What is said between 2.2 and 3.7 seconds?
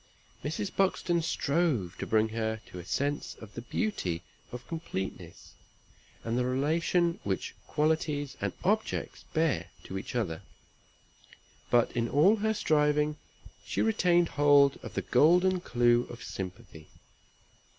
her to a sense of the